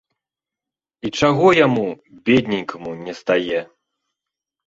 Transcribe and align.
І 1.09 1.09
чаго 1.19 1.47
яму, 1.65 1.83
бедненькаму, 2.29 2.91
не 3.09 3.13
стае? 3.21 3.59